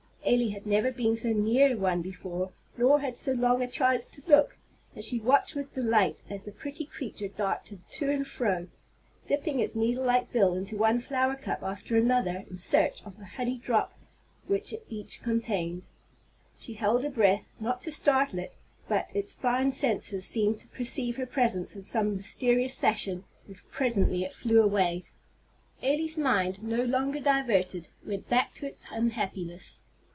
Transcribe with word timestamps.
Elly 0.23 0.49
had 0.51 0.65
never 0.65 0.91
been 0.93 1.17
so 1.17 1.33
near 1.33 1.75
one 1.75 2.01
before, 2.01 2.51
nor 2.77 3.01
had 3.01 3.17
so 3.17 3.33
long 3.33 3.61
a 3.61 3.67
chance 3.67 4.05
to 4.07 4.21
look, 4.27 4.55
and 4.95 5.03
she 5.03 5.19
watched 5.19 5.55
with 5.55 5.73
delight 5.73 6.23
as 6.29 6.45
the 6.45 6.53
pretty 6.53 6.85
creature 6.85 7.27
darted 7.27 7.81
to 7.89 8.09
and 8.09 8.25
fro, 8.25 8.67
dipping 9.27 9.59
its 9.59 9.75
needle 9.75 10.05
like 10.05 10.31
bill 10.31 10.53
into 10.55 10.77
one 10.77 11.01
flower 11.01 11.35
cup 11.35 11.61
after 11.63 11.97
another, 11.97 12.45
in 12.49 12.57
search 12.57 13.03
of 13.05 13.17
the 13.17 13.25
honey 13.25 13.57
drop 13.57 13.91
which 14.47 14.73
each 14.87 15.21
contained. 15.21 15.85
She 16.57 16.75
held 16.75 17.03
her 17.03 17.09
breath, 17.09 17.51
not 17.59 17.81
to 17.81 17.91
startle 17.91 18.39
it; 18.39 18.55
but 18.87 19.13
its 19.13 19.33
fine 19.33 19.71
senses 19.71 20.25
seemed 20.25 20.59
to 20.59 20.67
perceive 20.69 21.17
her 21.17 21.25
presence 21.25 21.75
in 21.75 21.83
some 21.83 22.15
mysterious 22.15 22.79
fashion, 22.79 23.25
and 23.47 23.57
presently 23.69 24.23
it 24.23 24.33
flew 24.33 24.61
away. 24.63 25.03
Elly's 25.83 26.17
mind, 26.17 26.63
no 26.63 26.85
longer 26.85 27.19
diverted, 27.19 27.89
went 28.05 28.29
back 28.29 28.53
to 28.55 28.65
its 28.65 28.85
unhappiness. 28.91 29.81